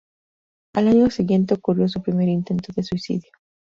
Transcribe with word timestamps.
Al 0.73 0.87
año 0.87 1.11
siguiente 1.11 1.53
ocurrió 1.53 1.87
su 1.87 2.01
primer 2.01 2.27
intento 2.27 2.73
de 2.75 2.81
suicidio. 2.81 3.29